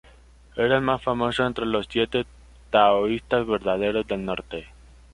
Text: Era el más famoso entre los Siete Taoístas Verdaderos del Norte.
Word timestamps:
Era 0.55 0.77
el 0.77 0.81
más 0.81 1.03
famoso 1.03 1.45
entre 1.45 1.67
los 1.67 1.85
Siete 1.87 2.25
Taoístas 2.71 3.45
Verdaderos 3.45 4.07
del 4.07 4.25
Norte. 4.25 4.67